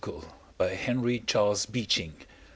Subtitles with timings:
[0.79, 2.15] Henry Charles Beeching.